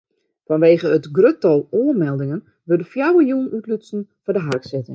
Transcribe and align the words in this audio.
Fanwegen 0.47 0.93
it 0.97 1.11
grutte 1.15 1.41
tal 1.43 1.59
oanmeldingen 1.79 2.41
wurde 2.67 2.89
fjouwer 2.91 3.25
jûnen 3.29 3.53
útlutsen 3.57 4.01
foar 4.23 4.35
de 4.37 4.41
harksitting. 4.47 4.89